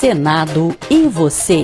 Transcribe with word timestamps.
Senado 0.00 0.74
e 0.88 1.06
você. 1.08 1.62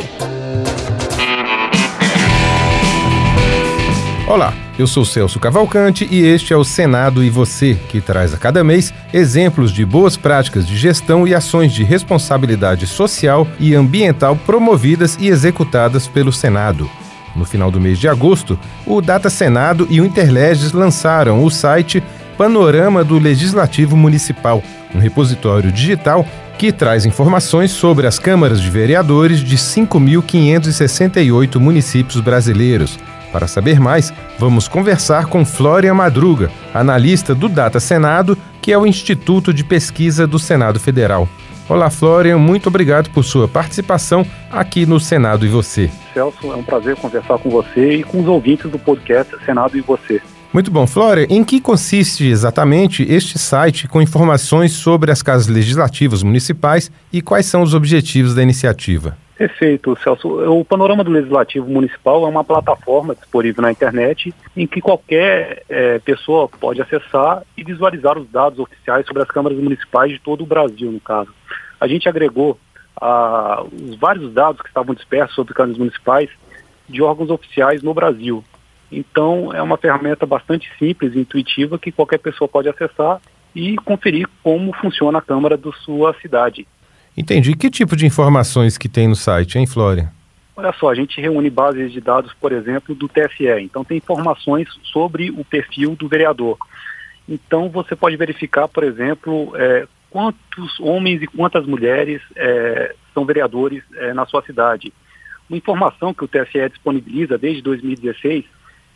Olá, 4.29 4.53
eu 4.79 4.87
sou 4.87 5.07
Celso 5.07 5.41
Cavalcante 5.41 6.07
e 6.11 6.21
este 6.21 6.53
é 6.53 6.57
o 6.57 6.63
Senado 6.63 7.25
e 7.25 7.31
Você, 7.31 7.79
que 7.89 7.99
traz 7.99 8.35
a 8.35 8.37
cada 8.37 8.63
mês 8.63 8.93
exemplos 9.11 9.73
de 9.73 9.87
boas 9.87 10.19
práticas 10.19 10.67
de 10.67 10.77
gestão 10.77 11.27
e 11.27 11.35
ações 11.35 11.73
de 11.73 11.83
responsabilidade 11.83 12.87
social 12.87 13.49
e 13.59 13.75
ambiental 13.75 14.37
promovidas 14.37 15.17
e 15.19 15.29
executadas 15.29 16.07
pelo 16.07 16.31
Senado. 16.31 16.91
No 17.35 17.47
final 17.47 17.71
do 17.71 17.81
mês 17.81 17.99
de 17.99 18.07
agosto, 18.07 18.59
o 18.87 19.01
Data 19.01 19.31
Senado 19.31 19.87
e 19.89 19.99
o 19.99 20.05
Interleges 20.05 20.73
lançaram 20.73 21.43
o 21.43 21.51
site 21.51 22.05
Panorama 22.37 23.03
do 23.03 23.19
Legislativo 23.19 23.97
Municipal, 23.97 24.63
um 24.95 24.99
repositório 24.99 25.73
digital 25.73 26.27
que 26.57 26.73
traz 26.73 27.05
informações 27.05 27.71
sobre 27.71 28.07
as 28.07 28.19
câmaras 28.19 28.61
de 28.61 28.71
vereadores 28.71 29.41
de 29.41 29.57
5.568 29.57 31.59
municípios 31.59 32.21
brasileiros. 32.21 32.99
Para 33.31 33.47
saber 33.47 33.79
mais, 33.79 34.13
vamos 34.39 34.67
conversar 34.67 35.27
com 35.27 35.45
Flória 35.45 35.93
Madruga, 35.93 36.51
analista 36.73 37.35
do 37.35 37.49
Data 37.49 37.79
Senado, 37.79 38.39
que 38.63 38.73
é 38.73 38.79
o 38.79 38.87
Instituto 38.87 39.53
de 39.53 39.63
Pesquisa 39.63 40.27
do 40.27 40.39
Senado 40.39 40.81
Federal. 40.81 41.29
Olá, 41.69 41.91
Flória, 41.91 42.39
muito 42.39 42.69
obrigado 42.69 43.11
por 43.11 43.25
sua 43.25 43.49
participação 43.49 44.25
aqui 44.51 44.87
no 44.87 45.01
Senado 45.01 45.45
e 45.45 45.49
Você. 45.49 45.91
Celso, 46.15 46.53
é 46.53 46.57
um 46.57 46.63
prazer 46.63 46.97
conversar 46.97 47.39
com 47.39 47.51
você 47.51 47.97
e 47.97 48.05
com 48.05 48.21
os 48.21 48.29
ouvintes 48.29 48.71
do 48.71 48.79
podcast 48.79 49.37
Senado 49.45 49.77
e 49.77 49.81
Você. 49.81 50.23
Muito 50.57 50.71
bom. 50.71 50.87
Flória, 50.87 51.27
em 51.29 51.45
que 51.45 51.61
consiste 51.61 52.27
exatamente 52.27 53.03
este 53.03 53.39
site 53.39 53.87
com 53.87 54.01
informações 54.01 54.73
sobre 54.73 55.11
as 55.11 55.21
casas 55.21 55.49
legislativas 55.49 56.23
municipais 56.23 56.91
e 57.13 57.21
quais 57.21 57.45
são 57.45 57.61
os 57.61 57.75
objetivos 57.75 58.35
da 58.35 58.43
iniciativa? 58.43 59.19
Perfeito, 59.37 59.95
Celso. 60.03 60.27
O 60.51 60.65
Panorama 60.65 61.05
do 61.05 61.11
Legislativo 61.11 61.69
Municipal 61.69 62.25
é 62.25 62.29
uma 62.31 62.43
plataforma 62.43 63.15
disponível 63.15 63.61
na 63.61 63.71
internet 63.71 64.33
em 64.57 64.67
que 64.67 64.81
qualquer 64.81 65.63
é, 65.69 65.99
pessoa 65.99 66.49
pode 66.49 66.81
acessar 66.81 67.43
e 67.55 67.63
visualizar 67.63 68.17
os 68.17 68.27
dados 68.31 68.59
oficiais 68.59 69.05
sobre 69.05 69.25
as 69.25 69.29
câmaras 69.29 69.59
municipais 69.59 70.11
de 70.11 70.19
todo 70.21 70.43
o 70.43 70.47
Brasil, 70.47 70.91
no 70.91 71.01
caso. 71.01 71.35
A 71.79 71.87
gente 71.87 72.09
agregou 72.09 72.59
ah, 72.99 73.63
os 73.63 73.95
vários 73.97 74.33
dados 74.33 74.63
que 74.63 74.69
estavam 74.69 74.95
dispersos 74.95 75.35
sobre 75.35 75.53
câmaras 75.53 75.77
municipais 75.77 76.31
de 76.89 77.03
órgãos 77.03 77.29
oficiais 77.29 77.83
no 77.83 77.93
Brasil. 77.93 78.43
Então, 78.91 79.53
é 79.53 79.61
uma 79.61 79.77
ferramenta 79.77 80.25
bastante 80.25 80.71
simples 80.79 81.15
e 81.15 81.21
intuitiva 81.21 81.79
que 81.79 81.93
qualquer 81.93 82.19
pessoa 82.19 82.49
pode 82.49 82.69
acessar 82.69 83.21
e 83.55 83.77
conferir 83.77 84.29
como 84.43 84.73
funciona 84.75 85.19
a 85.19 85.23
Câmara 85.23 85.57
da 85.57 85.73
sua 85.73 86.15
cidade. 86.21 86.67
Entendi. 87.17 87.57
Que 87.57 87.71
tipo 87.71 87.97
de 87.97 88.07
informações 88.07 88.77
que 88.77 88.89
tem 88.89 89.09
no 89.09 89.17
site, 89.17 89.59
hein, 89.59 89.67
Flória? 89.67 90.13
Olha 90.55 90.73
só, 90.73 90.91
a 90.91 90.95
gente 90.95 91.21
reúne 91.21 91.51
bases 91.51 91.93
de 91.93 92.01
dados, 92.01 92.33
por 92.35 92.53
exemplo, 92.53 92.95
do 92.95 93.09
TSE. 93.09 93.47
Então 93.61 93.85
tem 93.85 93.99
informações 93.99 94.69
sobre 94.85 95.31
o 95.31 95.45
perfil 95.45 95.97
do 95.97 96.09
vereador. 96.09 96.57
Então 97.29 97.69
você 97.69 97.97
pode 97.97 98.17
verificar, 98.17 98.69
por 98.69 98.85
exemplo, 98.85 99.53
é, 99.57 99.87
quantos 100.11 100.81
homens 100.81 101.23
e 101.23 101.27
quantas 101.27 101.67
mulheres 101.67 102.23
é, 102.35 102.95
são 103.13 103.25
vereadores 103.25 103.83
é, 103.97 104.15
na 104.15 104.25
sua 104.27 104.43
cidade. 104.43 104.93
Uma 105.49 105.59
informação 105.59 106.13
que 106.13 106.25
o 106.25 106.29
TSE 106.29 106.69
disponibiliza 106.71 107.39
desde 107.39 107.63
2016 107.63 108.45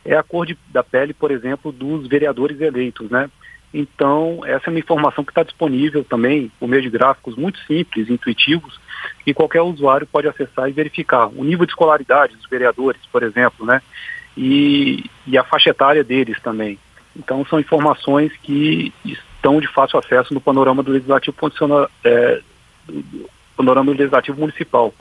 é 0.05 0.17
a 0.17 0.23
cor 0.23 0.47
de, 0.47 0.57
da 0.69 0.83
pele, 0.83 1.13
por 1.13 1.31
exemplo, 1.31 1.73
dos 1.73 2.07
vereadores 2.07 2.61
eleitos, 2.61 3.11
né? 3.11 3.31
Então, 3.73 4.41
essa 4.45 4.69
é 4.69 4.71
uma 4.71 4.81
informação 4.81 5.25
que 5.25 5.31
está 5.31 5.45
disponível 5.45 6.03
também 6.03 6.51
por 6.59 6.69
meio 6.69 6.83
de 6.83 6.91
gráficos 6.91 7.37
muito 7.37 7.59
simples, 7.67 8.11
intuitivos, 8.11 8.81
que 9.25 9.33
qualquer 9.33 9.63
usuário 9.63 10.07
pode 10.07 10.27
acessar 10.27 10.69
e 10.69 10.73
verificar. 10.73 11.29
O 11.29 11.45
nível 11.45 11.65
de 11.65 11.73
escolaridade 11.73 12.35
dos 12.35 12.49
vereadores, 12.49 13.01
por 13.13 13.23
exemplo, 13.23 13.65
né? 13.65 13.81
E, 14.37 15.05
e 15.27 15.39
a 15.39 15.45
faixa 15.45 15.71
etária 15.71 16.03
deles 16.03 16.41
também. 16.41 16.79
Então, 17.17 17.45
são 17.47 17.61
informações 17.61 18.33
que 18.43 18.93
estão 19.05 19.61
de 19.61 19.69
fácil 19.69 19.99
acesso 19.99 20.35
no 20.35 20.41
panorama 20.41 20.83
do 20.83 20.93
Legislativo, 20.93 21.37
é, 22.05 22.41
do 22.89 23.31
panorama 23.57 23.93
do 23.93 23.99
Legislativo 23.99 24.41
Municipal. 24.41 24.93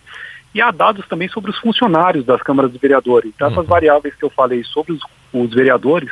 E 0.53 0.61
há 0.61 0.71
dados 0.71 1.07
também 1.07 1.27
sobre 1.29 1.51
os 1.51 1.59
funcionários 1.59 2.25
das 2.25 2.41
câmaras 2.41 2.71
de 2.71 2.79
vereadores. 2.79 3.31
Então, 3.35 3.47
essas 3.47 3.59
uhum. 3.59 3.65
variáveis 3.65 4.15
que 4.15 4.23
eu 4.23 4.29
falei 4.29 4.63
sobre 4.63 4.93
os, 4.93 5.01
os 5.33 5.53
vereadores 5.53 6.11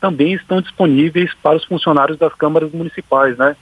também 0.00 0.34
estão 0.34 0.60
disponíveis 0.60 1.32
para 1.42 1.56
os 1.56 1.64
funcionários 1.64 2.18
das 2.18 2.34
câmaras 2.34 2.72
municipais, 2.72 3.36
né? 3.36 3.56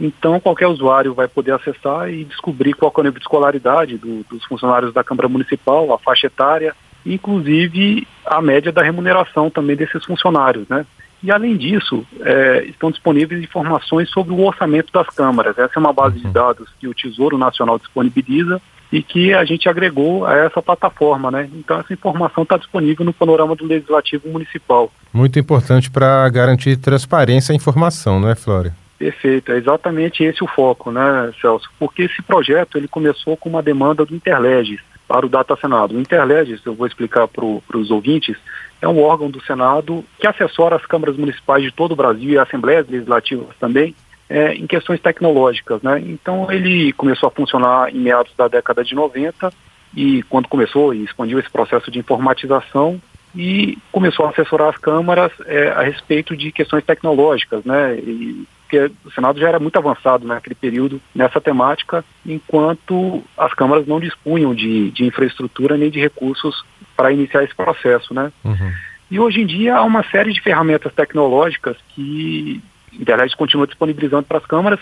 Então, 0.00 0.38
qualquer 0.38 0.66
usuário 0.66 1.14
vai 1.14 1.26
poder 1.26 1.52
acessar 1.52 2.10
e 2.10 2.24
descobrir 2.24 2.74
qual 2.74 2.92
é 2.94 3.00
o 3.00 3.02
nível 3.04 3.18
de 3.18 3.24
escolaridade 3.24 3.96
do, 3.96 4.24
dos 4.24 4.44
funcionários 4.44 4.92
da 4.92 5.02
Câmara 5.02 5.28
Municipal, 5.28 5.92
a 5.92 5.98
faixa 5.98 6.26
etária, 6.26 6.74
inclusive 7.04 8.06
a 8.24 8.42
média 8.42 8.70
da 8.70 8.82
remuneração 8.82 9.48
também 9.48 9.74
desses 9.74 10.04
funcionários, 10.04 10.68
né? 10.68 10.84
E, 11.22 11.30
além 11.30 11.56
disso, 11.56 12.06
é, 12.20 12.64
estão 12.66 12.90
disponíveis 12.90 13.42
informações 13.42 14.10
sobre 14.10 14.34
o 14.34 14.44
orçamento 14.44 14.92
das 14.92 15.08
câmaras. 15.08 15.56
Essa 15.56 15.72
é 15.76 15.78
uma 15.78 15.92
base 15.92 16.18
de 16.18 16.26
uhum. 16.26 16.32
dados 16.32 16.68
que 16.78 16.86
o 16.86 16.94
Tesouro 16.94 17.38
Nacional 17.38 17.78
disponibiliza 17.78 18.60
e 18.96 19.02
que 19.02 19.34
a 19.34 19.44
gente 19.44 19.68
agregou 19.68 20.24
a 20.24 20.34
essa 20.34 20.62
plataforma, 20.62 21.30
né? 21.30 21.50
Então 21.52 21.78
essa 21.78 21.92
informação 21.92 22.44
está 22.44 22.56
disponível 22.56 23.04
no 23.04 23.12
panorama 23.12 23.54
do 23.54 23.66
Legislativo 23.66 24.26
Municipal. 24.30 24.90
Muito 25.12 25.38
importante 25.38 25.90
para 25.90 26.26
garantir 26.30 26.78
transparência 26.78 27.52
à 27.52 27.54
informação, 27.54 28.18
não 28.18 28.30
é, 28.30 28.34
Flória? 28.34 28.74
Perfeito, 28.98 29.52
é 29.52 29.58
exatamente 29.58 30.24
esse 30.24 30.42
o 30.42 30.46
foco, 30.46 30.90
né, 30.90 31.30
Celso? 31.42 31.68
Porque 31.78 32.04
esse 32.04 32.22
projeto 32.22 32.78
ele 32.78 32.88
começou 32.88 33.36
com 33.36 33.50
uma 33.50 33.62
demanda 33.62 34.02
do 34.06 34.14
Interleges 34.14 34.80
para 35.06 35.26
o 35.26 35.28
Data 35.28 35.54
Senado. 35.56 35.94
O 35.94 36.00
Interleges, 36.00 36.62
eu 36.64 36.74
vou 36.74 36.86
explicar 36.86 37.28
para 37.28 37.44
os 37.44 37.90
ouvintes, 37.90 38.38
é 38.80 38.88
um 38.88 39.02
órgão 39.02 39.30
do 39.30 39.44
Senado 39.44 40.02
que 40.18 40.26
assessora 40.26 40.76
as 40.76 40.86
câmaras 40.86 41.18
municipais 41.18 41.62
de 41.62 41.70
todo 41.70 41.92
o 41.92 41.96
Brasil 41.96 42.30
e 42.30 42.38
assembleias 42.38 42.88
legislativas 42.88 43.54
também 43.60 43.94
é, 44.28 44.54
em 44.54 44.66
questões 44.66 45.00
tecnológicas. 45.00 45.82
Né? 45.82 46.00
Então 46.06 46.50
ele 46.50 46.92
começou 46.92 47.28
a 47.28 47.32
funcionar 47.32 47.94
em 47.94 47.98
meados 47.98 48.32
da 48.36 48.48
década 48.48 48.84
de 48.84 48.94
90 48.94 49.52
e 49.94 50.22
quando 50.24 50.48
começou 50.48 50.94
e 50.94 51.04
expandiu 51.04 51.38
esse 51.38 51.50
processo 51.50 51.90
de 51.90 51.98
informatização 51.98 53.00
e 53.34 53.78
começou 53.92 54.26
a 54.26 54.30
assessorar 54.30 54.68
as 54.68 54.78
câmaras 54.78 55.30
é, 55.44 55.68
a 55.68 55.82
respeito 55.82 56.36
de 56.36 56.50
questões 56.50 56.84
tecnológicas, 56.84 57.64
né? 57.64 57.96
E, 57.96 58.46
porque 58.62 58.90
o 59.04 59.10
Senado 59.12 59.38
já 59.38 59.48
era 59.48 59.60
muito 59.60 59.78
avançado 59.78 60.26
naquele 60.26 60.56
período 60.56 61.00
nessa 61.14 61.40
temática, 61.40 62.04
enquanto 62.24 63.22
as 63.38 63.54
câmaras 63.54 63.86
não 63.86 64.00
dispunham 64.00 64.52
de, 64.52 64.90
de 64.90 65.04
infraestrutura 65.04 65.76
nem 65.76 65.88
de 65.88 66.00
recursos 66.00 66.64
para 66.96 67.12
iniciar 67.12 67.44
esse 67.44 67.54
processo, 67.54 68.12
né? 68.12 68.32
Uhum. 68.44 68.72
E 69.08 69.20
hoje 69.20 69.40
em 69.40 69.46
dia 69.46 69.76
há 69.76 69.84
uma 69.84 70.02
série 70.10 70.32
de 70.32 70.40
ferramentas 70.40 70.92
tecnológicas 70.94 71.76
que 71.94 72.60
internet 73.00 73.36
continua 73.36 73.66
disponibilizando 73.66 74.24
para 74.24 74.38
as 74.38 74.46
câmaras, 74.46 74.80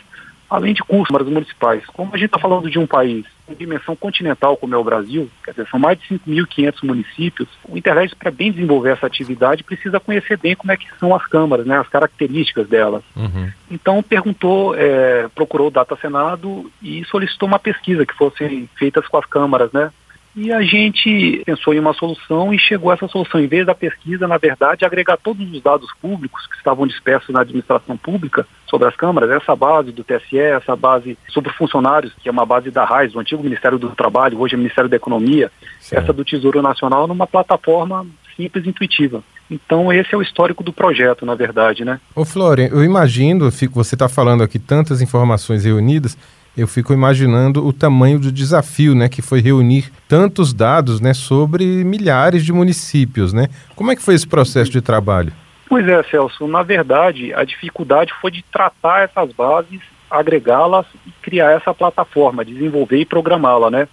além 0.48 0.74
de 0.74 0.82
custos 0.82 1.08
câmaras 1.08 1.28
municipais. 1.28 1.84
Como 1.86 2.10
a 2.14 2.16
gente 2.16 2.26
está 2.26 2.38
falando 2.38 2.70
de 2.70 2.78
um 2.78 2.86
país 2.86 3.26
com 3.46 3.54
dimensão 3.54 3.94
continental 3.96 4.56
como 4.56 4.74
é 4.74 4.78
o 4.78 4.84
Brasil, 4.84 5.28
quer 5.44 5.50
dizer, 5.50 5.68
são 5.68 5.78
mais 5.78 5.98
de 5.98 6.18
5.500 6.18 6.74
municípios, 6.82 7.48
o 7.68 7.76
Internet, 7.76 8.14
para 8.16 8.30
bem 8.30 8.50
desenvolver 8.50 8.90
essa 8.90 9.06
atividade, 9.06 9.64
precisa 9.64 10.00
conhecer 10.00 10.38
bem 10.38 10.54
como 10.54 10.72
é 10.72 10.76
que 10.76 10.86
são 10.98 11.14
as 11.14 11.26
câmaras, 11.26 11.66
né, 11.66 11.78
as 11.78 11.88
características 11.88 12.68
delas. 12.68 13.02
Uhum. 13.16 13.50
Então, 13.70 14.02
perguntou, 14.02 14.74
é, 14.74 15.28
procurou 15.34 15.68
o 15.68 15.70
Data 15.70 15.96
Senado 15.96 16.70
e 16.82 17.04
solicitou 17.06 17.48
uma 17.48 17.58
pesquisa 17.58 18.06
que 18.06 18.14
fosse 18.14 18.68
feita 18.76 19.02
com 19.02 19.18
as 19.18 19.26
câmaras, 19.26 19.72
né, 19.72 19.90
e 20.36 20.52
a 20.52 20.62
gente 20.62 21.42
pensou 21.46 21.72
em 21.72 21.78
uma 21.78 21.94
solução 21.94 22.52
e 22.52 22.58
chegou 22.58 22.90
a 22.90 22.94
essa 22.94 23.06
solução. 23.06 23.40
Em 23.40 23.46
vez 23.46 23.64
da 23.64 23.74
pesquisa, 23.74 24.26
na 24.26 24.36
verdade, 24.36 24.84
agregar 24.84 25.16
todos 25.16 25.50
os 25.52 25.62
dados 25.62 25.88
públicos 26.00 26.46
que 26.46 26.56
estavam 26.56 26.86
dispersos 26.86 27.30
na 27.30 27.42
administração 27.42 27.96
pública 27.96 28.46
sobre 28.66 28.88
as 28.88 28.96
câmaras, 28.96 29.30
essa 29.30 29.54
base 29.54 29.92
do 29.92 30.02
TSE, 30.02 30.38
essa 30.38 30.74
base 30.74 31.16
sobre 31.28 31.52
funcionários, 31.52 32.12
que 32.20 32.28
é 32.28 32.32
uma 32.32 32.44
base 32.44 32.70
da 32.70 32.84
RAIS, 32.84 33.12
do 33.12 33.20
antigo 33.20 33.42
Ministério 33.44 33.78
do 33.78 33.90
Trabalho, 33.90 34.40
hoje 34.40 34.54
é 34.54 34.58
Ministério 34.58 34.90
da 34.90 34.96
Economia, 34.96 35.52
essa 35.92 36.12
do 36.12 36.24
Tesouro 36.24 36.60
Nacional, 36.60 37.06
numa 37.06 37.26
plataforma 37.26 38.04
simples 38.36 38.66
e 38.66 38.70
intuitiva. 38.70 39.22
Então 39.48 39.92
esse 39.92 40.14
é 40.14 40.18
o 40.18 40.22
histórico 40.22 40.64
do 40.64 40.72
projeto, 40.72 41.24
na 41.24 41.36
verdade, 41.36 41.84
né? 41.84 42.00
Ô 42.14 42.24
Florian, 42.24 42.68
eu 42.72 42.82
imagino, 42.82 43.50
você 43.50 43.94
está 43.94 44.08
falando 44.08 44.42
aqui 44.42 44.58
tantas 44.58 45.00
informações 45.00 45.64
reunidas, 45.64 46.18
eu 46.56 46.68
fico 46.68 46.92
imaginando 46.92 47.66
o 47.66 47.72
tamanho 47.72 48.18
do 48.18 48.30
desafio, 48.30 48.94
né, 48.94 49.08
que 49.08 49.20
foi 49.20 49.40
reunir 49.40 49.90
tantos 50.08 50.52
dados, 50.52 51.00
né, 51.00 51.12
sobre 51.12 51.64
milhares 51.84 52.44
de 52.44 52.52
municípios, 52.52 53.32
né? 53.32 53.48
Como 53.74 53.90
é 53.90 53.96
que 53.96 54.02
foi 54.02 54.14
esse 54.14 54.26
processo 54.26 54.70
de 54.70 54.80
trabalho? 54.80 55.32
Pois 55.68 55.88
é, 55.88 56.02
Celso. 56.04 56.46
Na 56.46 56.62
verdade, 56.62 57.34
a 57.34 57.42
dificuldade 57.42 58.12
foi 58.20 58.30
de 58.30 58.44
tratar 58.52 59.02
essas 59.02 59.32
bases, 59.32 59.80
agregá-las 60.10 60.86
e 61.06 61.10
criar 61.22 61.50
essa 61.50 61.74
plataforma, 61.74 62.44
desenvolver 62.44 62.98
e 62.98 63.04
programá-la, 63.04 63.70
né? 63.70 63.88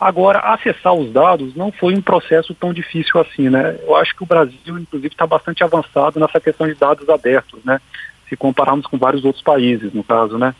Agora, 0.00 0.38
acessar 0.38 0.94
os 0.94 1.12
dados 1.12 1.56
não 1.56 1.72
foi 1.72 1.94
um 1.94 2.00
processo 2.00 2.54
tão 2.54 2.72
difícil 2.72 3.20
assim, 3.20 3.48
né? 3.48 3.76
Eu 3.82 3.96
acho 3.96 4.14
que 4.14 4.22
o 4.22 4.26
Brasil, 4.26 4.78
inclusive, 4.78 5.12
está 5.12 5.26
bastante 5.26 5.64
avançado 5.64 6.20
nessa 6.20 6.38
questão 6.38 6.68
de 6.68 6.74
dados 6.74 7.08
abertos, 7.08 7.58
né? 7.64 7.80
Se 8.28 8.36
compararmos 8.36 8.86
com 8.86 8.96
vários 8.96 9.24
outros 9.24 9.42
países, 9.42 9.92
no 9.92 10.04
caso, 10.04 10.38
né? 10.38 10.54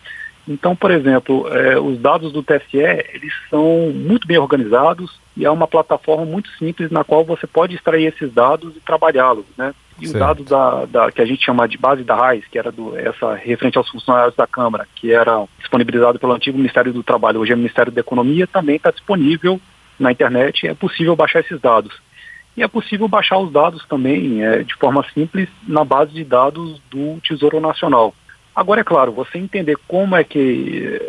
Então, 0.49 0.75
por 0.75 0.91
exemplo, 0.91 1.47
é, 1.49 1.79
os 1.79 1.99
dados 1.99 2.33
do 2.33 2.43
TSE, 2.43 2.79
eles 2.79 3.33
são 3.51 3.93
muito 3.95 4.27
bem 4.27 4.39
organizados 4.39 5.21
e 5.37 5.45
é 5.45 5.51
uma 5.51 5.69
plataforma 5.69 6.25
muito 6.25 6.49
simples 6.57 6.91
na 6.91 7.05
qual 7.05 7.23
você 7.23 7.47
pode 7.47 7.75
extrair 7.75 8.07
esses 8.07 8.33
dados 8.33 8.75
e 8.75 8.81
trabalhá-los, 8.81 9.45
né? 9.59 9.75
E 10.01 10.07
certo. 10.07 10.15
os 10.15 10.21
dados 10.21 10.47
da, 10.47 10.85
da, 10.87 11.13
que 11.13 11.21
a 11.21 11.27
gente 11.27 11.45
chama 11.45 11.69
de 11.69 11.77
base 11.77 12.03
da 12.03 12.17
RAIS, 12.17 12.47
que 12.51 12.59
era 12.59 12.73
do, 12.73 12.97
essa 12.99 13.35
referente 13.35 13.77
aos 13.77 13.91
funcionários 13.91 14.35
da 14.35 14.47
Câmara, 14.47 14.87
que 14.95 15.13
era 15.13 15.45
disponibilizado 15.59 16.19
pelo 16.19 16.33
antigo 16.33 16.57
Ministério 16.57 16.93
do 16.93 17.03
Trabalho, 17.03 17.41
hoje 17.41 17.53
é 17.53 17.57
Ministério 17.57 17.93
da 17.93 18.01
Economia, 18.01 18.47
também 18.47 18.77
está 18.77 18.91
disponível 18.91 19.61
na 19.99 20.11
internet, 20.11 20.67
é 20.67 20.75
possível 20.75 21.15
baixar 21.15 21.41
esses 21.41 21.61
dados. 21.61 21.93
E 22.57 22.63
é 22.63 22.69
possível 22.69 23.07
baixar 23.07 23.39
os 23.39 23.53
dados 23.53 23.85
também 23.87 24.43
é, 24.43 24.63
de 24.63 24.75
forma 24.77 25.05
simples 25.13 25.49
na 25.67 25.85
base 25.85 26.13
de 26.13 26.25
dados 26.25 26.81
do 26.91 27.19
Tesouro 27.21 27.61
Nacional. 27.61 28.15
Agora, 28.59 28.81
é 28.81 28.85
claro, 28.85 29.13
você 29.13 29.39
entender 29.39 29.77
como 29.87 30.17
é 30.17 30.25
que 30.25 31.01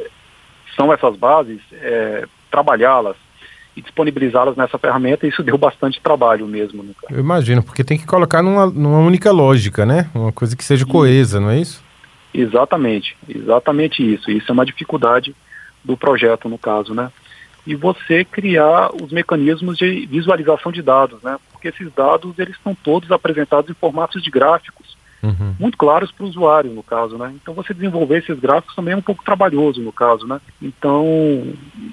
são 0.75 0.93
essas 0.93 1.15
bases, 1.15 1.59
é, 1.81 2.27
trabalhá-las 2.51 3.15
e 3.75 3.81
disponibilizá-las 3.81 4.55
nessa 4.55 4.77
ferramenta, 4.77 5.25
isso 5.25 5.41
deu 5.41 5.57
bastante 5.57 5.99
trabalho 5.99 6.45
mesmo. 6.45 6.83
Né, 6.83 6.93
Eu 7.09 7.19
imagino, 7.19 7.63
porque 7.63 7.83
tem 7.83 7.97
que 7.97 8.05
colocar 8.05 8.43
numa, 8.43 8.67
numa 8.67 8.99
única 8.99 9.31
lógica, 9.31 9.83
né? 9.83 10.11
Uma 10.13 10.31
coisa 10.31 10.55
que 10.55 10.63
seja 10.63 10.85
coesa, 10.85 11.39
não 11.39 11.49
é 11.49 11.59
isso? 11.59 11.83
Exatamente, 12.31 13.17
exatamente 13.27 14.03
isso. 14.03 14.29
Isso 14.29 14.51
é 14.51 14.53
uma 14.53 14.65
dificuldade 14.65 15.35
do 15.83 15.97
projeto, 15.97 16.47
no 16.47 16.57
caso, 16.59 16.93
né? 16.93 17.11
E 17.65 17.73
você 17.73 18.23
criar 18.23 18.91
os 18.93 19.11
mecanismos 19.11 19.75
de 19.75 20.05
visualização 20.05 20.71
de 20.71 20.83
dados, 20.83 21.19
né? 21.23 21.39
Porque 21.51 21.69
esses 21.69 21.91
dados, 21.95 22.37
eles 22.37 22.55
estão 22.55 22.75
todos 22.75 23.11
apresentados 23.11 23.71
em 23.71 23.73
formatos 23.73 24.21
de 24.21 24.29
gráficos 24.29 24.98
uhum. 25.21 25.55
muito 25.59 25.77
claros 25.77 26.11
para 26.11 26.25
o 26.25 26.29
usuário, 26.29 26.71
no 26.71 26.83
caso, 26.83 27.17
né? 27.17 27.33
Então 27.41 27.53
você 27.53 27.73
desenvolver 27.73 28.19
esses 28.19 28.39
gráficos 28.39 28.75
também 28.75 28.93
é 28.93 28.97
um 28.97 29.01
pouco 29.01 29.23
trabalhoso, 29.23 29.81
no 29.81 29.91
caso, 29.91 30.27
né? 30.27 30.39
Então 30.61 31.05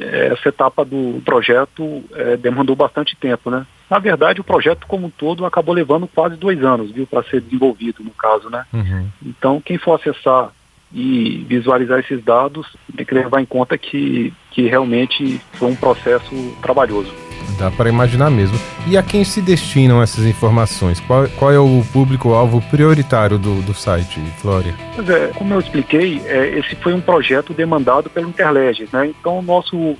é, 0.00 0.28
essa 0.28 0.49
etapa 0.49 0.84
do 0.84 1.20
projeto 1.25 2.02
é, 2.12 2.37
demandou 2.37 2.76
bastante 2.76 3.17
tempo, 3.17 3.50
né? 3.50 3.67
Na 3.88 3.99
verdade, 3.99 4.40
o 4.40 4.44
projeto 4.44 4.87
como 4.87 5.06
um 5.06 5.11
todo 5.11 5.46
acabou 5.46 5.75
levando 5.75 6.08
quase 6.08 6.37
dois 6.37 6.62
anos, 6.64 6.90
viu, 6.90 7.06
para 7.06 7.23
ser 7.25 7.40
desenvolvido, 7.40 8.02
no 8.02 8.11
caso, 8.11 8.50
né? 8.50 8.64
Uhum. 8.73 9.08
Então 9.25 9.61
quem 9.61 9.78
for 9.78 9.99
acessar 9.99 10.50
e 10.93 11.44
visualizar 11.49 11.99
esses 11.99 12.23
dados 12.23 12.67
tem 12.97 13.05
que 13.05 13.15
levar 13.15 13.41
em 13.41 13.47
conta 13.47 13.77
que, 13.77 14.33
que 14.50 14.62
realmente 14.62 15.41
foi 15.55 15.69
um 15.69 15.77
processo 15.77 16.56
trabalhoso. 16.62 17.12
Dá 17.59 17.71
para 17.71 17.88
imaginar 17.88 18.31
mesmo. 18.31 18.59
E 18.87 18.99
a 18.99 19.03
quem 19.03 19.25
se 19.25 19.41
destinam 19.41 20.03
essas 20.03 20.25
informações? 20.27 21.00
Qual, 21.00 21.27
qual 21.31 21.53
é 21.53 21.59
o 21.59 21.83
público-alvo 21.93 22.61
prioritário 22.71 23.38
do, 23.38 23.62
do 23.62 23.73
site, 23.73 24.21
Flória? 24.38 24.75
Pois 24.94 25.09
é, 25.09 25.29
como 25.29 25.55
eu 25.55 25.61
expliquei, 25.61 26.21
é, 26.27 26.59
esse 26.59 26.77
foi 26.77 26.93
um 26.93 27.00
projeto 27.00 27.55
demandado 27.55 28.11
pelo 28.11 28.29
Interleges, 28.29 28.91
né? 28.91 29.06
Então, 29.06 29.38
o 29.38 29.43
nosso 29.43 29.97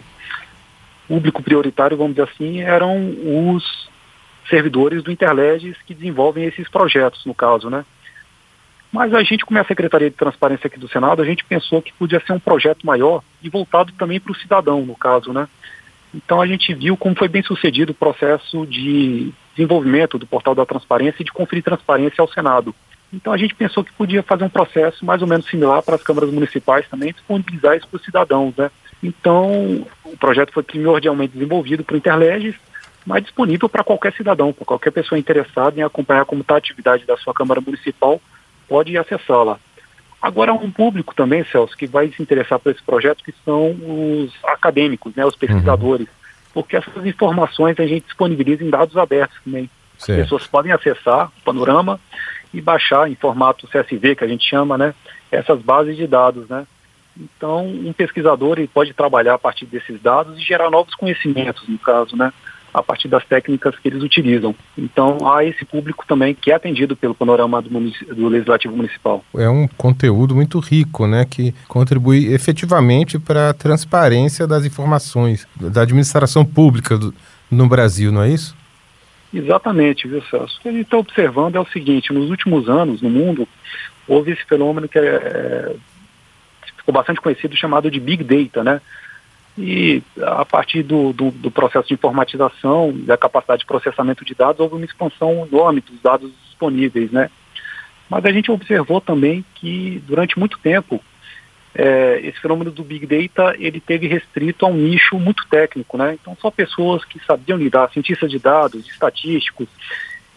público 1.09 1.43
prioritário, 1.43 1.97
vamos 1.97 2.15
dizer 2.15 2.29
assim, 2.31 2.61
eram 2.61 3.15
os 3.55 3.89
servidores 4.51 5.03
do 5.03 5.11
Interleges 5.11 5.77
que 5.87 5.95
desenvolvem 5.95 6.45
esses 6.45 6.69
projetos, 6.69 7.25
no 7.25 7.35
caso, 7.35 7.71
né? 7.71 7.85
Mas 8.93 9.13
a 9.13 9.23
gente, 9.23 9.45
como 9.45 9.59
é 9.59 9.61
a 9.61 9.67
Secretaria 9.67 10.11
de 10.11 10.17
Transparência 10.17 10.69
aqui 10.69 10.79
do 10.79 10.89
Senado, 10.89 11.21
a 11.21 11.25
gente 11.25 11.45
pensou 11.45 11.83
que 11.83 11.93
podia 11.93 12.21
ser 12.21 12.33
um 12.33 12.39
projeto 12.39 12.87
maior 12.87 13.23
e 13.43 13.49
voltado 13.49 13.93
também 13.99 14.21
para 14.21 14.33
o 14.33 14.37
cidadão, 14.37 14.87
no 14.87 14.95
caso, 14.95 15.33
né? 15.33 15.49
Então 16.15 16.41
a 16.41 16.47
gente 16.47 16.73
viu 16.73 16.97
como 16.97 17.17
foi 17.17 17.29
bem 17.29 17.43
sucedido 17.43 17.93
o 17.93 17.95
processo 17.95 18.67
de 18.67 19.33
desenvolvimento 19.55 20.19
do 20.19 20.27
portal 20.27 20.55
da 20.55 20.65
transparência 20.65 21.21
e 21.21 21.25
de 21.25 21.33
conferir 21.33 21.63
transparência 21.63 22.23
ao 22.23 22.29
Senado. 22.29 22.75
Então 23.13 23.33
a 23.33 23.37
gente 23.37 23.55
pensou 23.55 23.85
que 23.85 23.93
podia 23.93 24.23
fazer 24.23 24.45
um 24.45 24.49
processo 24.49 25.05
mais 25.05 25.21
ou 25.21 25.29
menos 25.29 25.47
similar 25.47 25.83
para 25.83 25.97
as 25.97 26.03
câmaras 26.03 26.31
municipais 26.31 26.89
também, 26.89 27.13
disponibilizar 27.13 27.77
isso 27.77 27.87
para 27.89 27.99
os 27.99 28.05
cidadãos. 28.05 28.55
Né? 28.57 28.71
Então 29.03 29.87
o 30.05 30.17
projeto 30.17 30.53
foi 30.53 30.63
primordialmente 30.63 31.35
desenvolvido 31.35 31.85
o 31.89 31.97
Interleges, 31.97 32.55
mas 33.05 33.23
disponível 33.23 33.69
para 33.69 33.85
qualquer 33.85 34.13
cidadão, 34.15 34.53
para 34.53 34.65
qualquer 34.65 34.91
pessoa 34.91 35.19
interessada 35.19 35.79
em 35.79 35.83
acompanhar 35.83 36.25
como 36.25 36.41
está 36.41 36.55
a 36.55 36.59
atividade 36.59 37.05
da 37.05 37.17
sua 37.17 37.33
Câmara 37.33 37.61
Municipal, 37.61 38.21
pode 38.69 38.97
acessá-la. 38.97 39.59
Agora, 40.21 40.53
um 40.53 40.71
público 40.71 41.15
também, 41.15 41.45
Celso, 41.45 41.77
que 41.77 41.87
vai 41.87 42.09
se 42.09 42.23
interessar 42.23 42.59
por 42.59 42.73
esse 42.73 42.83
projeto, 42.83 43.23
que 43.23 43.35
são 43.45 43.71
os 43.71 44.33
acadêmicos, 44.45 45.15
né, 45.15 45.25
os 45.25 45.37
pesquisadores, 45.37 46.09
uhum. 46.09 46.15
porque 46.55 46.77
essas 46.77 47.07
informações 47.07 47.79
a 47.79 47.87
gente 47.87 48.07
disponibiliza 48.07 48.65
em 48.65 48.71
dados 48.71 48.97
abertos 48.97 49.39
também. 49.45 49.71
As 49.99 50.07
pessoas 50.07 50.47
podem 50.47 50.73
acessar 50.73 51.29
o 51.39 51.45
panorama 51.45 52.01
e 52.53 52.61
baixar 52.61 53.11
em 53.11 53.15
formato 53.15 53.69
CSV, 53.69 54.17
que 54.17 54.25
a 54.25 54.29
gente 54.29 54.45
chama, 54.45 54.77
né, 54.77 54.95
essas 55.31 55.61
bases 55.61 55.97
de 55.97 56.07
dados, 56.07 56.49
né. 56.49 56.67
Então, 57.19 57.67
um 57.67 57.93
pesquisador 57.93 58.59
ele 58.59 58.69
pode 58.69 58.93
trabalhar 58.93 59.35
a 59.35 59.39
partir 59.39 59.65
desses 59.65 60.01
dados 60.03 60.39
e 60.39 60.43
gerar 60.43 60.71
novos 60.71 60.95
conhecimentos, 60.95 61.67
no 61.69 61.79
caso, 61.79 62.15
né 62.17 62.33
a 62.77 62.83
partir 62.83 63.09
das 63.09 63.25
técnicas 63.25 63.75
que 63.79 63.89
eles 63.89 64.03
utilizam. 64.03 64.55
Então, 64.77 65.27
há 65.27 65.43
esse 65.43 65.65
público 65.65 66.05
também 66.07 66.35
que 66.35 66.53
é 66.53 66.55
atendido 66.55 66.95
pelo 66.95 67.15
panorama 67.15 67.63
do, 67.63 67.71
do 68.15 68.29
Legislativo 68.29 68.77
Municipal. 68.77 69.25
É 69.35 69.49
um 69.49 69.67
conteúdo 69.67 70.35
muito 70.35 70.59
rico, 70.59 71.07
né, 71.07 71.25
que 71.25 71.55
contribui 71.69 72.35
efetivamente 72.35 73.19
para 73.19 73.49
a 73.49 73.55
transparência 73.55 74.47
das 74.47 74.67
informações 74.67 75.49
da 75.59 75.81
administração 75.81 76.45
pública 76.45 76.99
do, 76.99 77.15
no 77.51 77.67
Brasil, 77.67 78.13
não 78.13 78.23
é 78.23 78.29
isso? 78.29 78.55
Exatamente, 79.33 80.07
viu, 80.07 80.23
Celso? 80.31 80.59
O 80.59 80.61
que 80.61 80.69
a 80.69 80.73
gente 80.73 80.83
está 80.83 80.99
observando 80.99 81.57
é 81.57 81.61
o 81.61 81.67
seguinte, 81.67 82.13
nos 82.13 82.29
últimos 82.29 82.69
anos, 82.69 83.01
no 83.01 83.09
mundo, 83.09 83.49
houve 84.07 84.33
esse 84.33 84.45
fenômeno 84.45 84.87
que 84.87 84.99
é, 84.99 85.03
é 85.03 85.77
ficou 86.77 86.93
bastante 86.93 87.23
conhecido, 87.23 87.57
chamado 87.57 87.91
de 87.91 87.99
Big 87.99 88.23
Data, 88.23 88.63
né? 88.63 88.81
E 89.59 90.03
a 90.23 90.45
partir 90.45 90.83
do, 90.83 91.13
do, 91.13 91.31
do, 91.31 91.51
processo 91.51 91.89
de 91.89 91.95
informatização, 91.95 92.93
da 92.93 93.17
capacidade 93.17 93.61
de 93.61 93.67
processamento 93.67 94.25
de 94.25 94.35
dados, 94.35 94.61
houve 94.61 94.75
uma 94.75 94.85
expansão 94.85 95.47
enorme 95.51 95.81
dos 95.81 96.01
dados 96.01 96.31
disponíveis, 96.45 97.11
né? 97.11 97.31
Mas 98.09 98.25
a 98.25 98.33
gente 98.33 98.51
observou 98.51 99.01
também 99.01 99.45
que 99.55 100.03
durante 100.07 100.39
muito 100.39 100.59
tempo 100.59 101.03
é, 101.75 102.21
esse 102.23 102.41
fenômeno 102.41 102.71
do 102.71 102.85
Big 102.85 103.07
Data 103.07 103.55
ele 103.59 103.81
teve 103.81 104.07
restrito 104.07 104.65
a 104.65 104.69
um 104.69 104.77
nicho 104.77 105.19
muito 105.19 105.47
técnico, 105.49 105.97
né? 105.97 106.15
Então 106.21 106.37
só 106.41 106.51
pessoas 106.51 107.05
que 107.05 107.19
sabiam 107.25 107.59
lidar, 107.59 107.91
cientistas 107.93 108.31
de 108.31 108.39
dados, 108.39 108.87
estatísticos 108.89 109.69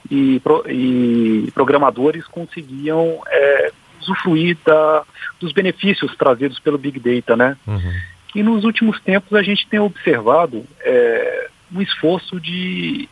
e, 0.09 0.39
pro, 0.39 0.63
e 0.67 1.51
programadores 1.53 2.25
conseguiam 2.25 3.21
é, 3.27 3.71
usufruir 4.01 4.57
da, 4.65 5.03
dos 5.39 5.51
benefícios 5.51 6.15
trazidos 6.15 6.59
pelo 6.59 6.77
Big 6.77 6.99
Data, 6.99 7.35
né? 7.35 7.57
Uhum. 7.67 7.93
E 8.35 8.43
nos 8.43 8.63
últimos 8.63 8.99
tempos 9.01 9.33
a 9.33 9.41
gente 9.41 9.67
tem 9.67 9.79
observado 9.79 10.65
é, 10.81 11.47
um 11.73 11.81
esforço 11.81 12.39
de 12.39 13.09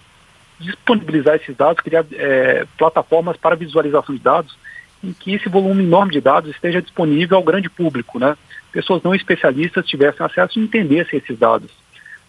disponibilizar 0.60 1.36
esses 1.36 1.56
dados, 1.56 1.84
criar 1.84 2.06
é, 2.14 2.66
plataformas 2.78 3.38
para 3.38 3.56
visualização 3.56 4.16
de 4.16 4.22
dados, 4.22 4.58
em 5.04 5.14
que 5.14 5.34
esse 5.34 5.48
volume 5.48 5.84
enorme 5.84 6.12
de 6.12 6.22
dados 6.22 6.50
esteja 6.52 6.82
disponível 6.82 7.38
ao 7.38 7.44
grande 7.44 7.70
público, 7.70 8.20
né? 8.20 8.36
Pessoas 8.72 9.02
não 9.04 9.14
especialistas 9.14 9.88
tivessem 9.88 10.26
acesso 10.26 10.60
e 10.60 10.64
entendessem 10.64 11.20
esses 11.20 11.38
dados. 11.38 11.72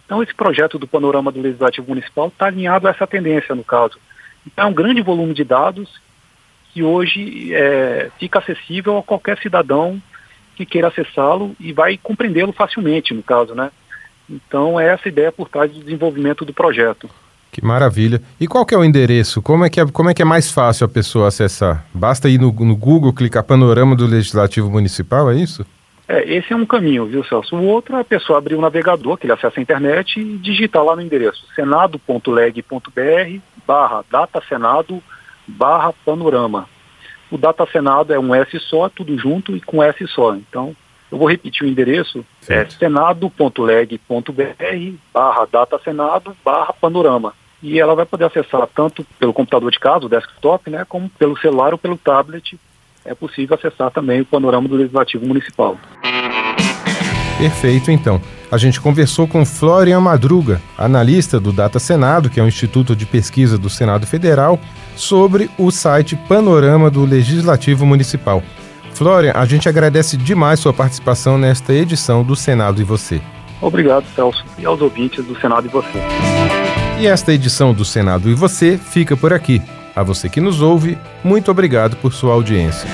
Então, 0.04 0.22
esse 0.22 0.34
projeto 0.34 0.78
do 0.78 0.86
Panorama 0.86 1.32
do 1.32 1.40
Legislativo 1.40 1.88
Municipal 1.88 2.28
está 2.28 2.46
alinhado 2.46 2.86
a 2.86 2.90
essa 2.90 3.06
tendência, 3.06 3.54
no 3.54 3.64
caso. 3.64 3.98
Então, 4.46 4.66
é 4.66 4.68
um 4.68 4.74
grande 4.74 5.02
volume 5.02 5.34
de 5.34 5.44
dados 5.44 6.00
que 6.72 6.82
hoje 6.82 7.52
é, 7.54 8.10
fica 8.18 8.38
acessível 8.38 8.98
a 8.98 9.02
qualquer 9.02 9.38
cidadão 9.38 10.00
que 10.58 10.66
queira 10.66 10.88
acessá-lo 10.88 11.54
e 11.60 11.72
vai 11.72 11.96
compreendê-lo 11.96 12.52
facilmente, 12.52 13.14
no 13.14 13.22
caso, 13.22 13.54
né? 13.54 13.70
Então, 14.28 14.78
é 14.78 14.88
essa 14.88 15.08
ideia 15.08 15.30
por 15.30 15.48
trás 15.48 15.70
do 15.70 15.80
desenvolvimento 15.80 16.44
do 16.44 16.52
projeto. 16.52 17.08
Que 17.50 17.64
maravilha. 17.64 18.20
E 18.38 18.46
qual 18.46 18.66
que 18.66 18.74
é 18.74 18.78
o 18.78 18.84
endereço? 18.84 19.40
Como 19.40 19.64
é 19.64 19.70
que 19.70 19.80
é, 19.80 19.86
como 19.86 20.10
é, 20.10 20.14
que 20.14 20.20
é 20.20 20.24
mais 20.24 20.50
fácil 20.50 20.84
a 20.84 20.88
pessoa 20.88 21.28
acessar? 21.28 21.86
Basta 21.94 22.28
ir 22.28 22.38
no, 22.38 22.52
no 22.52 22.76
Google, 22.76 23.12
clicar 23.12 23.42
Panorama 23.44 23.96
do 23.96 24.06
Legislativo 24.06 24.68
Municipal, 24.68 25.30
é 25.30 25.36
isso? 25.36 25.64
É, 26.06 26.28
esse 26.36 26.52
é 26.52 26.56
um 26.56 26.66
caminho, 26.66 27.06
viu, 27.06 27.24
Celso? 27.24 27.56
O 27.56 27.64
outro 27.64 27.96
é 27.96 28.00
a 28.00 28.04
pessoa 28.04 28.38
abrir 28.38 28.54
o 28.54 28.58
um 28.58 28.62
navegador, 28.62 29.16
que 29.16 29.26
ele 29.26 29.32
acessa 29.32 29.60
a 29.60 29.62
internet 29.62 30.20
e 30.20 30.36
digitar 30.38 30.82
lá 30.82 30.96
no 30.96 31.02
endereço 31.02 31.46
senado.leg.br 31.54 33.40
barra 33.66 34.04
datasenado 34.10 35.02
barra 35.46 35.92
panorama. 36.04 36.68
O 37.30 37.38
Data 37.38 37.66
Senado 37.70 38.12
é 38.12 38.18
um 38.18 38.34
S 38.34 38.58
só, 38.60 38.88
tudo 38.88 39.18
junto 39.18 39.56
e 39.56 39.60
com 39.60 39.82
S 39.82 40.06
só. 40.08 40.34
Então, 40.34 40.74
eu 41.10 41.18
vou 41.18 41.28
repetir 41.28 41.66
o 41.66 41.70
endereço, 41.70 42.24
é 42.42 42.46
certo. 42.46 42.76
é 42.76 42.78
senado.leg.br 42.78 44.02
barra 45.12 45.46
datasenado 45.50 46.36
barra 46.44 46.72
panorama. 46.72 47.32
E 47.62 47.80
ela 47.80 47.94
vai 47.94 48.06
poder 48.06 48.24
acessar 48.24 48.68
tanto 48.74 49.04
pelo 49.18 49.32
computador 49.32 49.70
de 49.70 49.80
casa, 49.80 50.06
o 50.06 50.08
desktop, 50.08 50.70
né, 50.70 50.84
como 50.88 51.08
pelo 51.10 51.36
celular 51.38 51.72
ou 51.72 51.78
pelo 51.78 51.96
tablet. 51.96 52.58
É 53.04 53.14
possível 53.14 53.56
acessar 53.56 53.90
também 53.90 54.20
o 54.20 54.26
panorama 54.26 54.68
do 54.68 54.76
Legislativo 54.76 55.26
Municipal. 55.26 55.76
Perfeito, 57.38 57.90
então. 57.90 58.20
A 58.50 58.56
gente 58.56 58.80
conversou 58.80 59.28
com 59.28 59.44
Florian 59.44 60.00
Madruga, 60.00 60.60
analista 60.76 61.38
do 61.38 61.52
Data 61.52 61.78
Senado, 61.78 62.30
que 62.30 62.40
é 62.40 62.42
um 62.42 62.48
instituto 62.48 62.96
de 62.96 63.04
pesquisa 63.04 63.58
do 63.58 63.68
Senado 63.68 64.06
Federal, 64.06 64.58
sobre 64.96 65.50
o 65.58 65.70
site 65.70 66.16
Panorama 66.16 66.90
do 66.90 67.04
Legislativo 67.04 67.84
Municipal. 67.84 68.42
Florian, 68.94 69.32
a 69.34 69.44
gente 69.44 69.68
agradece 69.68 70.16
demais 70.16 70.60
sua 70.60 70.72
participação 70.72 71.36
nesta 71.36 71.74
edição 71.74 72.24
do 72.24 72.34
Senado 72.34 72.80
e 72.80 72.84
Você. 72.84 73.20
Obrigado, 73.60 74.06
Celso, 74.14 74.44
e 74.58 74.64
aos 74.64 74.80
ouvintes 74.80 75.24
do 75.24 75.38
Senado 75.38 75.66
e 75.66 75.70
Você. 75.70 75.98
E 76.98 77.06
esta 77.06 77.32
edição 77.32 77.74
do 77.74 77.84
Senado 77.84 78.30
e 78.30 78.34
Você 78.34 78.78
fica 78.78 79.16
por 79.16 79.32
aqui. 79.32 79.62
A 79.94 80.02
você 80.02 80.28
que 80.28 80.40
nos 80.40 80.62
ouve, 80.62 80.96
muito 81.22 81.50
obrigado 81.50 81.96
por 81.96 82.12
sua 82.12 82.32
audiência. 82.32 82.88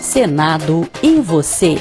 Senado 0.00 0.86
e 1.02 1.20
Você. 1.20 1.78